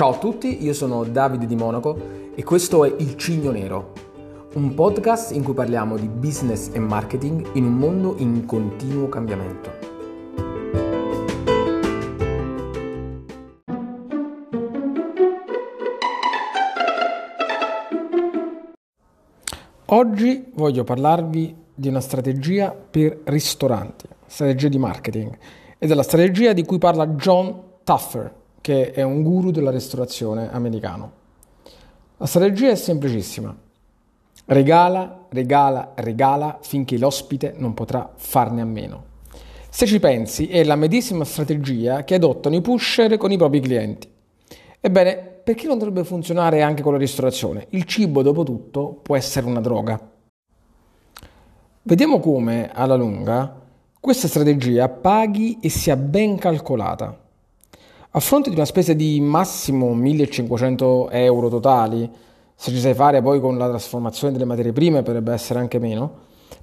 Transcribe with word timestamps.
Ciao 0.00 0.12
a 0.12 0.16
tutti, 0.16 0.64
io 0.64 0.72
sono 0.72 1.04
Davide 1.04 1.44
di 1.44 1.54
Monaco 1.54 1.94
e 2.34 2.42
questo 2.42 2.86
è 2.86 2.94
Il 3.00 3.18
Cigno 3.18 3.50
Nero, 3.50 3.92
un 4.54 4.72
podcast 4.72 5.32
in 5.32 5.44
cui 5.44 5.52
parliamo 5.52 5.98
di 5.98 6.08
business 6.08 6.70
e 6.72 6.78
marketing 6.78 7.50
in 7.56 7.64
un 7.64 7.74
mondo 7.74 8.14
in 8.16 8.46
continuo 8.46 9.10
cambiamento. 9.10 9.70
Oggi 19.84 20.50
voglio 20.54 20.82
parlarvi 20.82 21.54
di 21.74 21.88
una 21.88 22.00
strategia 22.00 22.70
per 22.70 23.20
ristoranti, 23.24 24.06
strategia 24.24 24.68
di 24.68 24.78
marketing, 24.78 25.36
e 25.76 25.86
della 25.86 26.02
strategia 26.02 26.54
di 26.54 26.64
cui 26.64 26.78
parla 26.78 27.06
John 27.06 27.64
Tuffer, 27.84 28.38
che 28.60 28.92
è 28.92 29.02
un 29.02 29.22
guru 29.22 29.50
della 29.50 29.70
ristorazione 29.70 30.50
americano. 30.52 31.12
La 32.16 32.26
strategia 32.26 32.70
è 32.70 32.74
semplicissima. 32.74 33.56
Regala, 34.46 35.26
regala, 35.30 35.92
regala 35.94 36.58
finché 36.60 36.98
l'ospite 36.98 37.54
non 37.56 37.72
potrà 37.72 38.12
farne 38.14 38.60
a 38.60 38.66
meno. 38.66 39.04
Se 39.70 39.86
ci 39.86 40.00
pensi, 40.00 40.48
è 40.48 40.64
la 40.64 40.74
medesima 40.74 41.24
strategia 41.24 42.02
che 42.04 42.16
adottano 42.16 42.56
i 42.56 42.60
pusher 42.60 43.16
con 43.16 43.30
i 43.30 43.36
propri 43.36 43.60
clienti. 43.60 44.08
Ebbene, 44.80 45.16
perché 45.44 45.66
non 45.66 45.78
dovrebbe 45.78 46.04
funzionare 46.04 46.62
anche 46.62 46.82
con 46.82 46.92
la 46.92 46.98
ristorazione? 46.98 47.66
Il 47.70 47.84
cibo, 47.84 48.22
dopo 48.22 48.42
tutto, 48.42 48.98
può 49.00 49.16
essere 49.16 49.46
una 49.46 49.60
droga. 49.60 50.00
Vediamo 51.82 52.18
come, 52.18 52.70
alla 52.72 52.96
lunga, 52.96 53.58
questa 53.98 54.28
strategia 54.28 54.88
paghi 54.88 55.58
e 55.60 55.68
sia 55.68 55.96
ben 55.96 56.36
calcolata. 56.36 57.29
A 58.12 58.18
fronte 58.18 58.50
di 58.50 58.56
una 58.56 58.64
spesa 58.64 58.92
di 58.92 59.20
massimo 59.20 59.94
1500 59.94 61.10
euro 61.10 61.48
totali, 61.48 62.10
se 62.56 62.72
ci 62.72 62.80
sai 62.80 62.92
fare 62.92 63.22
poi 63.22 63.38
con 63.38 63.56
la 63.56 63.68
trasformazione 63.68 64.32
delle 64.32 64.46
materie 64.46 64.72
prime 64.72 65.04
potrebbe 65.04 65.32
essere 65.32 65.60
anche 65.60 65.78
meno, 65.78 66.10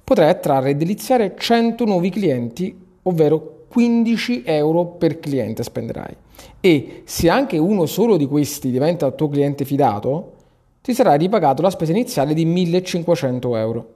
potrai 0.04 0.28
attrarre 0.28 0.70
e 0.70 0.76
deliziare 0.76 1.34
100 1.38 1.86
nuovi 1.86 2.10
clienti, 2.10 2.78
ovvero 3.04 3.64
15 3.66 4.42
euro 4.44 4.84
per 4.84 5.20
cliente 5.20 5.62
spenderai. 5.62 6.14
E 6.60 7.02
se 7.06 7.30
anche 7.30 7.56
uno 7.56 7.86
solo 7.86 8.18
di 8.18 8.26
questi 8.26 8.70
diventa 8.70 9.10
tuo 9.12 9.30
cliente 9.30 9.64
fidato, 9.64 10.32
ti 10.82 10.92
sarai 10.92 11.16
ripagato 11.16 11.62
la 11.62 11.70
spesa 11.70 11.92
iniziale 11.92 12.34
di 12.34 12.44
1500 12.44 13.56
euro. 13.56 13.92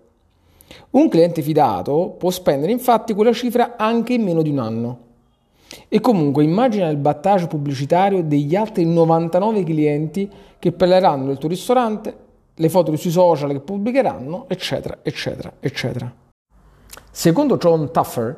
Un 0.92 1.06
cliente 1.11 1.42
fidato 1.42 2.14
può 2.17 2.30
spendere 2.30 2.73
infatti 2.73 3.12
quella 3.12 3.34
cifra 3.34 3.77
anche 3.77 4.14
in 4.14 4.23
meno 4.23 4.41
di 4.41 4.48
un 4.48 4.58
anno. 4.58 4.98
E 5.89 6.01
comunque 6.01 6.45
immagina 6.45 6.89
il 6.89 6.97
battage 6.97 7.47
pubblicitario 7.47 8.23
degli 8.23 8.55
altri 8.56 8.84
99 8.84 9.65
clienti 9.65 10.31
che 10.59 10.73
parleranno 10.73 11.27
del 11.27 11.39
tuo 11.39 11.48
ristorante, 11.48 12.17
le 12.55 12.69
foto 12.69 12.95
sui 12.97 13.11
social 13.11 13.51
che 13.51 13.61
pubblicheranno, 13.61 14.45
eccetera, 14.48 14.98
eccetera, 15.03 15.53
eccetera. 15.59 16.12
Secondo 17.11 17.56
John 17.56 17.91
Tuffer, 17.91 18.37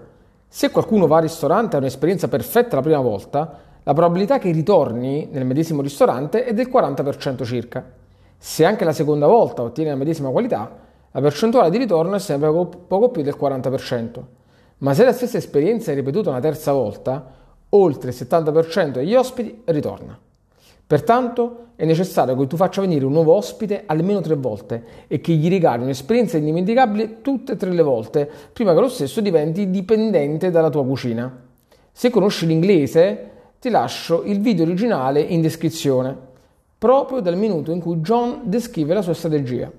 se 0.49 0.71
qualcuno 0.71 1.07
va 1.07 1.17
al 1.17 1.23
ristorante 1.23 1.75
e 1.75 1.79
ha 1.79 1.81
un'esperienza 1.81 2.29
perfetta 2.29 2.77
la 2.77 2.83
prima 2.83 3.01
volta, 3.01 3.59
la 3.83 3.93
probabilità 3.93 4.39
che 4.39 4.51
ritorni 4.51 5.29
nel 5.31 5.45
medesimo 5.45 5.83
ristorante 5.83 6.45
è 6.45 6.55
del 6.55 6.69
40% 6.69 7.45
circa. 7.45 7.85
Se 8.39 8.65
anche 8.65 8.85
la 8.85 8.93
seconda 8.93 9.27
volta 9.27 9.63
ottiene 9.63 9.91
la 9.91 9.97
medesima 9.97 10.31
qualità, 10.31 10.71
la 11.11 11.21
percentuale 11.21 11.71
di 11.71 11.79
ritorno 11.79 12.15
è 12.15 12.19
sempre 12.19 12.51
poco 12.51 13.11
più 13.11 13.23
del 13.23 13.37
40%. 13.39 14.23
Ma 14.79 14.95
se 14.95 15.05
la 15.05 15.13
stessa 15.13 15.39
esperienza 15.39 15.93
è 15.93 15.95
ripetuta 15.95 16.31
una 16.31 16.41
terza 16.41 16.73
volta, 16.73 17.33
oltre 17.71 18.11
il 18.11 18.17
70% 18.17 18.91
degli 18.91 19.15
ospiti 19.15 19.63
ritorna. 19.65 20.19
Pertanto 20.87 21.59
è 21.77 21.85
necessario 21.85 22.37
che 22.37 22.47
tu 22.47 22.57
faccia 22.57 22.83
venire 22.83 23.05
un 23.05 23.13
nuovo 23.13 23.33
ospite 23.33 23.85
almeno 23.87 24.21
tre 24.21 24.35
volte 24.35 24.85
e 25.09 25.21
che 25.21 25.33
gli 25.33 25.49
regali 25.49 25.83
un'esperienza 25.83 26.37
indimenticabile 26.37 27.21
tutte 27.23 27.53
e 27.53 27.57
tre 27.57 27.71
le 27.71 27.83
volte 27.83 28.31
prima 28.53 28.75
che 28.75 28.81
lo 28.81 28.89
stesso 28.89 29.21
diventi 29.21 29.71
dipendente 29.71 30.51
dalla 30.51 30.71
tua 30.71 30.85
cucina. 30.85 31.43
Se 31.91 32.11
conosci 32.11 32.47
l'inglese, 32.47 33.31
ti 33.61 33.71
lascio 33.71 34.25
il 34.25 34.41
video 34.41 34.65
originale 34.65 35.21
in 35.21 35.41
descrizione, 35.41 36.15
proprio 36.77 37.21
dal 37.21 37.37
minuto 37.37 37.73
in 37.73 37.81
cui 37.81 37.97
John 37.97 38.43
descrive 38.45 38.93
la 38.93 39.03
sua 39.03 39.15
strategia. 39.15 39.71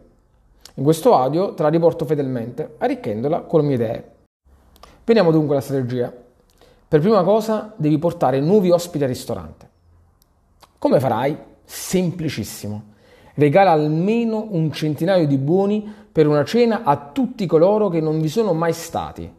In 0.78 0.84
questo 0.84 1.14
audio 1.14 1.54
te 1.54 1.62
la 1.62 1.70
riporto 1.70 2.04
fedelmente, 2.04 2.76
arricchendola 2.80 3.42
con 3.42 3.62
le 3.62 3.66
mie 3.68 3.76
idee. 3.76 4.15
Veniamo 5.06 5.30
dunque 5.30 5.54
alla 5.54 5.64
strategia. 5.64 6.12
Per 6.88 7.00
prima 7.00 7.22
cosa 7.22 7.72
devi 7.78 8.00
portare 8.00 8.40
nuovi 8.40 8.72
ospiti 8.72 9.04
al 9.04 9.10
ristorante. 9.12 9.70
Come 10.80 11.00
farai? 11.00 11.38
Semplicissimo. 11.64 12.94
Regala 13.36 13.72
almeno 13.72 14.48
un 14.50 14.72
centinaio 14.72 15.28
di 15.28 15.38
buoni 15.38 15.94
per 16.12 16.26
una 16.26 16.44
cena 16.44 16.82
a 16.84 16.98
tutti 16.98 17.46
coloro 17.46 17.90
che 17.90 18.02
non 18.02 18.20
vi 18.20 18.30
sono 18.30 18.54
mai 18.54 18.74
stati. 18.74 19.32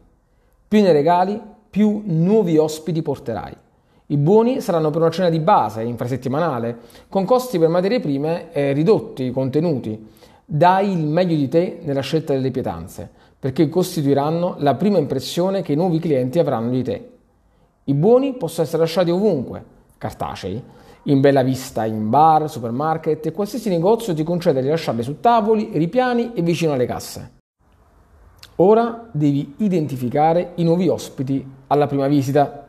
Più 0.69 0.81
ne 0.81 0.93
regali, 0.93 1.41
più 1.69 2.01
nuovi 2.05 2.57
ospiti 2.57 3.01
porterai. 3.01 3.53
I 4.05 4.17
buoni 4.17 4.61
saranno 4.61 4.89
per 4.89 5.01
una 5.01 5.09
cena 5.09 5.29
di 5.29 5.39
base, 5.39 5.81
infrasettimanale, 5.81 6.77
con 7.09 7.25
costi 7.25 7.59
per 7.59 7.67
materie 7.67 7.99
prime 7.99 8.53
eh, 8.53 8.71
ridotti, 8.71 9.31
contenuti. 9.31 10.15
Dai 10.45 10.93
il 10.93 11.05
meglio 11.05 11.35
di 11.35 11.49
te 11.49 11.79
nella 11.81 11.99
scelta 11.99 12.31
delle 12.31 12.51
pietanze 12.51 13.25
perché 13.39 13.69
costituiranno 13.69 14.55
la 14.59 14.75
prima 14.75 14.97
impressione 14.97 15.61
che 15.61 15.73
i 15.73 15.75
nuovi 15.75 15.99
clienti 15.99 16.39
avranno 16.39 16.71
di 16.71 16.83
te. 16.83 17.11
I 17.85 17.93
buoni 17.93 18.33
possono 18.35 18.65
essere 18.65 18.81
lasciati 18.81 19.11
ovunque, 19.11 19.63
cartacei, 19.97 20.61
in 21.03 21.21
bella 21.21 21.43
vista 21.43 21.85
in 21.85 22.09
bar, 22.09 22.49
supermarket 22.49 23.25
e 23.25 23.31
qualsiasi 23.31 23.69
negozio 23.69 24.13
ti 24.13 24.23
concede 24.23 24.61
di 24.61 24.67
lasciarli 24.67 25.03
su 25.03 25.19
tavoli, 25.19 25.69
ripiani 25.73 26.33
e 26.33 26.41
vicino 26.41 26.73
alle 26.73 26.85
casse. 26.85 27.35
Ora 28.57 29.07
devi 29.11 29.53
identificare 29.57 30.53
i 30.55 30.63
nuovi 30.63 30.87
ospiti 30.87 31.45
alla 31.67 31.87
prima 31.87 32.07
visita 32.07 32.65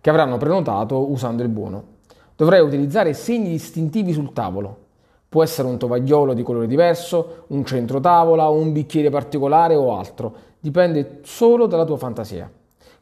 che 0.00 0.10
avranno 0.10 0.36
prenotato 0.36 1.10
usando 1.10 1.42
il 1.42 1.48
buono. 1.48 1.96
Dovrai 2.36 2.60
utilizzare 2.60 3.14
segni 3.14 3.48
distintivi 3.48 4.12
sul 4.12 4.32
tavolo, 4.32 4.86
Può 5.28 5.42
essere 5.42 5.68
un 5.68 5.76
tovagliolo 5.76 6.32
di 6.32 6.42
colore 6.42 6.66
diverso, 6.66 7.44
un 7.48 7.64
centro 7.64 8.00
tavola, 8.00 8.48
un 8.48 8.72
bicchiere 8.72 9.10
particolare 9.10 9.74
o 9.74 9.96
altro, 9.96 10.34
dipende 10.58 11.20
solo 11.22 11.66
dalla 11.66 11.84
tua 11.84 11.98
fantasia. 11.98 12.50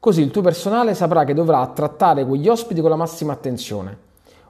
Così 0.01 0.23
il 0.23 0.31
tuo 0.31 0.43
personale 0.43 0.95
saprà 0.95 1.25
che 1.25 1.35
dovrà 1.35 1.65
trattare 1.69 2.25
quegli 2.25 2.49
ospiti 2.49 2.81
con 2.81 2.91
la 2.91 2.97
massima 2.97 3.33
attenzione. 3.33 3.97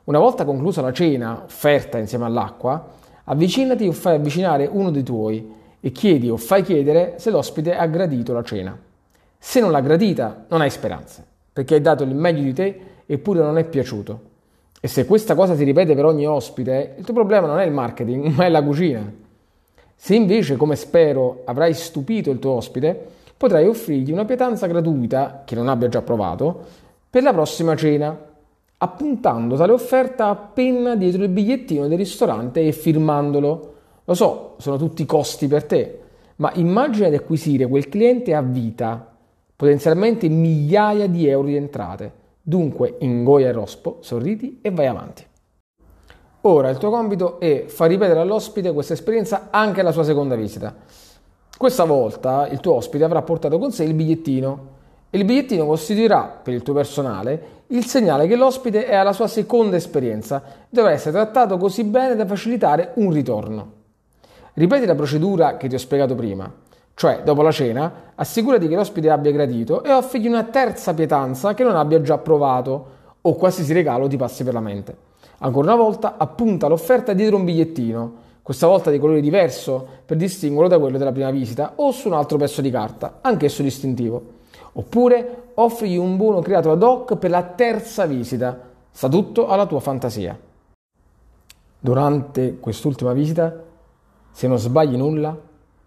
Una 0.05 0.19
volta 0.19 0.45
conclusa 0.45 0.81
la 0.81 0.93
cena, 0.93 1.43
offerta 1.45 1.99
insieme 1.99 2.25
all'acqua, 2.25 2.93
avvicinati 3.25 3.87
o 3.87 3.93
fai 3.93 4.15
avvicinare 4.15 4.69
uno 4.71 4.91
dei 4.91 5.03
tuoi 5.03 5.53
e 5.81 5.93
chiedi 5.93 6.31
o 6.31 6.37
fai 6.37 6.63
chiedere 6.63 7.15
se 7.19 7.31
l'ospite 7.31 7.77
ha 7.77 7.87
gradito 7.87 8.33
la 8.33 8.43
cena. 8.43 8.79
Se 9.39 9.61
non 9.61 9.71
l'ha 9.71 9.81
gradita, 9.81 10.47
non 10.49 10.63
hai 10.63 10.71
speranze, 10.71 11.25
perché 11.53 11.75
hai 11.75 11.81
dato 11.81 12.05
il 12.05 12.15
meglio 12.15 12.43
di 12.43 12.53
te 12.53 12.81
eppure 13.05 13.41
non 13.41 13.59
è 13.59 13.65
piaciuto. 13.65 14.35
E 14.87 14.89
se 14.89 15.05
questa 15.05 15.35
cosa 15.35 15.57
si 15.57 15.65
ripete 15.65 15.97
per 15.97 16.05
ogni 16.05 16.29
ospite, 16.29 16.95
il 16.97 17.05
tuo 17.05 17.13
problema 17.13 17.49
non 17.49 17.59
è 17.59 17.65
il 17.65 17.73
marketing, 17.73 18.27
ma 18.39 18.45
è 18.45 18.49
la 18.49 18.63
cucina. 18.63 19.13
Se 19.97 20.15
invece, 20.15 20.55
come 20.55 20.77
spero, 20.77 21.43
avrai 21.45 21.75
stupito 21.75 22.31
il 22.31 22.39
tuo 22.39 22.53
ospite, 22.53 22.97
potrai 23.37 23.67
offrirgli 23.67 24.13
una 24.13 24.25
pietanza 24.25 24.69
gratuita, 24.69 25.43
che 25.45 25.57
non 25.57 25.67
abbia 25.67 25.89
già 25.89 26.03
provato, 26.03 26.67
per 27.11 27.25
la 27.25 27.33
prossima 27.33 27.75
cena, 27.75 28.17
appuntando 28.79 29.57
tale 29.57 29.73
offerta 29.73 30.29
a 30.29 30.37
penna 30.37 30.95
dietro 30.95 31.25
il 31.25 31.31
bigliettino 31.31 31.89
del 31.89 31.99
ristorante 31.99 32.65
e 32.65 32.71
firmandolo. 32.71 33.75
Lo 34.05 34.15
so, 34.15 34.55
sono 34.59 34.77
tutti 34.77 35.05
costi 35.05 35.49
per 35.49 35.65
te, 35.65 36.01
ma 36.37 36.53
immagina 36.55 37.09
di 37.09 37.17
acquisire 37.17 37.67
quel 37.67 37.89
cliente 37.89 38.35
a 38.35 38.41
vita, 38.41 39.05
potenzialmente 39.57 40.29
migliaia 40.29 41.09
di 41.09 41.27
euro 41.27 41.49
di 41.49 41.57
entrate 41.57 42.25
Dunque 42.49 42.95
ingoia 43.01 43.49
il 43.49 43.55
rospo, 43.55 43.97
sorridi 44.03 44.61
e 44.63 44.71
vai 44.71 44.87
avanti. 44.87 45.27
Ora 46.43 46.69
il 46.69 46.79
tuo 46.79 46.91
compito 46.91 47.41
è 47.41 47.65
far 47.67 47.89
ripetere 47.89 48.21
all'ospite 48.21 48.73
questa 48.73 48.93
esperienza 48.93 49.49
anche 49.51 49.81
alla 49.81 49.91
sua 49.91 50.05
seconda 50.05 50.37
visita. 50.37 50.73
Questa 51.59 51.83
volta 51.83 52.47
il 52.47 52.61
tuo 52.61 52.75
ospite 52.75 53.03
avrà 53.03 53.21
portato 53.23 53.59
con 53.59 53.73
sé 53.73 53.83
il 53.83 53.95
bigliettino 53.95 54.69
e 55.11 55.19
il 55.19 55.25
bigliettino 55.25 55.67
costituirà 55.67 56.39
per 56.41 56.55
il 56.55 56.63
tuo 56.63 56.73
personale 56.73 57.65
il 57.71 57.85
segnale 57.85 58.29
che 58.29 58.37
l'ospite 58.37 58.87
è 58.87 58.95
alla 58.95 59.13
sua 59.13 59.27
seconda 59.27 59.75
esperienza 59.75 60.41
e 60.45 60.67
dovrà 60.69 60.93
essere 60.93 61.11
trattato 61.11 61.57
così 61.57 61.83
bene 61.83 62.15
da 62.15 62.27
facilitare 62.27 62.93
un 62.95 63.11
ritorno. 63.11 63.73
Ripeti 64.53 64.87
la 64.87 64.95
procedura 64.95 65.57
che 65.57 65.67
ti 65.67 65.75
ho 65.75 65.79
spiegato 65.79 66.15
prima 66.15 66.49
cioè, 66.99 67.21
dopo 67.23 67.43
la 67.43 67.51
cena, 67.51 67.93
assicurati 68.15 68.69
che 68.69 68.75
l'ospite 68.75 69.11
abbia 69.11 69.31
gradito 69.31 69.85
e 69.85 69.93
offrigli 69.93 70.29
una 70.29 70.45
terza 70.45 70.95
pietanza 70.95 71.53
che 71.53 71.63
non 71.63 71.77
abbia 71.77 72.01
già 72.01 72.17
provato 72.17 72.87
o 73.21 73.35
qualsiasi 73.35 73.75
regalo 73.75 74.09
ti 74.09 74.17
passi 74.17 74.45
per 74.45 74.55
la 74.55 74.61
mente. 74.61 74.97
Ancora 75.41 75.75
una 75.75 75.83
volta, 75.83 76.15
appunta 76.17 76.69
l'offerta 76.69 77.13
dietro 77.13 77.37
un 77.37 77.45
bigliettino, 77.45 78.15
questa 78.41 78.67
volta 78.67 78.91
di 78.91 78.99
colore 78.99 79.21
diverso 79.21 79.87
per 80.07 80.17
distinguerlo 80.17 80.71
da 80.71 80.79
quello 80.79 80.97
della 80.97 81.13
prima 81.13 81.31
visita 81.31 81.75
o 81.77 81.91
su 81.91 82.09
un 82.09 82.15
altro 82.15 82.39
pezzo 82.39 82.63
di 82.63 82.71
carta, 82.71 83.19
anch'esso 83.21 83.63
distintivo. 83.63 84.23
Oppure 84.73 85.51
offrigli 85.53 85.99
un 85.99 86.17
buono 86.17 86.41
creato 86.41 86.71
ad 86.71 86.83
hoc 86.83 87.17
per 87.17 87.29
la 87.29 87.43
terza 87.43 88.07
visita. 88.07 88.59
Sta 88.91 89.11
tutto 89.11 89.49
alla 89.49 89.67
tua 89.67 89.81
fantasia. 89.81 90.35
Durante 91.79 92.59
quest'ultima 92.59 93.13
visita, 93.13 93.55
se 94.31 94.49
non 94.49 94.57
sbagli 94.57 94.97
nulla, 94.97 95.37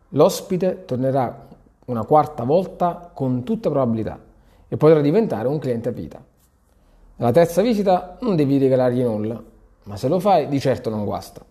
l'ospite 0.09 0.85
tornerà 0.85 1.47
una 1.85 2.05
quarta 2.05 2.43
volta 2.43 3.11
con 3.13 3.43
tutta 3.43 3.69
probabilità 3.69 4.19
e 4.67 4.77
potrà 4.77 5.01
diventare 5.01 5.47
un 5.47 5.59
cliente 5.59 5.89
a 5.89 5.91
vita. 5.91 6.23
Alla 7.17 7.31
terza 7.31 7.61
visita 7.61 8.17
non 8.21 8.35
devi 8.35 8.57
regalargli 8.57 9.01
nulla, 9.01 9.41
ma 9.83 9.97
se 9.97 10.07
lo 10.07 10.19
fai 10.19 10.47
di 10.47 10.59
certo 10.59 10.89
non 10.89 11.03
guasta. 11.03 11.43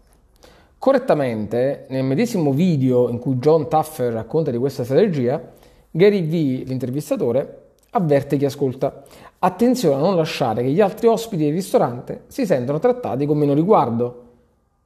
Correttamente, 0.78 1.86
nel 1.88 2.04
medesimo 2.04 2.52
video 2.52 3.08
in 3.08 3.18
cui 3.18 3.34
John 3.34 3.68
Taffer 3.68 4.12
racconta 4.12 4.50
di 4.52 4.58
questa 4.58 4.84
strategia, 4.84 5.42
Gary 5.90 6.22
V, 6.22 6.68
l'intervistatore, 6.68 7.70
avverte 7.90 8.36
chi 8.36 8.44
ascolta. 8.44 9.02
Attenzione 9.40 9.96
a 9.96 9.98
non 9.98 10.14
lasciare 10.14 10.62
che 10.62 10.70
gli 10.70 10.80
altri 10.80 11.08
ospiti 11.08 11.44
del 11.44 11.52
ristorante 11.52 12.24
si 12.28 12.46
sentano 12.46 12.78
trattati 12.78 13.26
con 13.26 13.36
meno 13.38 13.54
riguardo, 13.54 14.22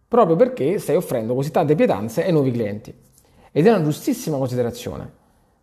proprio 0.09 0.37
perché 0.37 0.79
stai 0.79 0.97
offrendo 0.97 1.35
così 1.35 1.51
tante 1.51 1.75
pietanze 1.75 2.25
ai 2.25 2.33
nuovi 2.33 2.51
clienti. 2.51 2.95
Ed 3.53 3.67
è 3.67 3.69
una 3.69 3.83
giustissima 3.83 4.39
considerazione. 4.39 5.11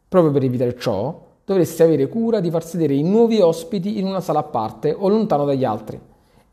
Proprio 0.08 0.32
per 0.32 0.44
evitare 0.44 0.78
ciò, 0.78 1.28
dovresti 1.44 1.82
avere 1.82 2.08
cura 2.08 2.40
di 2.40 2.52
far 2.52 2.64
sedere 2.64 2.94
i 2.94 3.02
nuovi 3.02 3.42
ospiti 3.42 3.98
in 3.98 4.06
una 4.06 4.22
sala 4.22 4.40
a 4.40 4.44
parte 4.44 4.96
o 4.96 5.10
lontano 5.10 5.46
dagli 5.46 5.66
altri. 5.66 6.00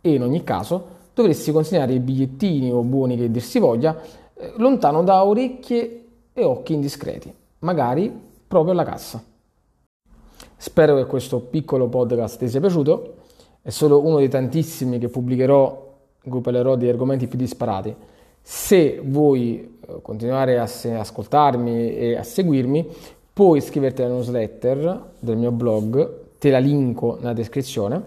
E 0.00 0.12
in 0.14 0.22
ogni 0.22 0.42
caso, 0.42 0.94
dovresti 1.12 1.52
consegnare 1.52 1.92
i 1.92 2.00
bigliettini 2.00 2.72
o 2.72 2.80
buoni 2.80 3.16
che 3.16 3.30
dir 3.30 3.42
si 3.42 3.58
voglia 3.58 4.00
eh, 4.34 4.52
lontano 4.56 5.02
da 5.02 5.24
orecchie 5.24 6.04
e 6.32 6.44
occhi 6.44 6.72
indiscreti, 6.72 7.32
magari 7.60 8.12
proprio 8.46 8.72
alla 8.72 8.84
cassa. 8.84 9.22
Spero 10.56 10.96
che 10.96 11.04
questo 11.04 11.40
piccolo 11.40 11.88
podcast 11.88 12.38
ti 12.38 12.48
sia 12.48 12.60
piaciuto, 12.60 13.14
è 13.60 13.70
solo 13.70 14.04
uno 14.04 14.18
dei 14.18 14.28
tantissimi 14.28 14.98
che 14.98 15.08
pubblicherò 15.08 15.94
in 16.22 16.30
cui 16.30 16.40
parlerò 16.40 16.76
di 16.76 16.88
argomenti 16.88 17.26
più 17.26 17.38
disparati. 17.38 17.94
Se 18.48 19.00
vuoi 19.02 19.78
eh, 19.80 19.98
continuare 20.02 20.60
a 20.60 20.68
se- 20.68 20.94
ascoltarmi 20.94 21.96
e 21.96 22.16
a 22.16 22.22
seguirmi, 22.22 22.86
puoi 23.32 23.58
iscriverti 23.58 24.02
alla 24.02 24.14
newsletter 24.14 25.14
del 25.18 25.36
mio 25.36 25.50
blog, 25.50 26.36
te 26.38 26.50
la 26.50 26.58
linko 26.58 27.16
nella 27.16 27.32
descrizione, 27.32 28.00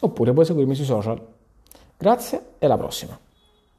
oppure 0.00 0.32
puoi 0.32 0.44
seguirmi 0.44 0.74
sui 0.74 0.84
social. 0.84 1.24
Grazie 1.96 2.40
e 2.58 2.66
alla 2.66 2.76
prossima. 2.76 3.16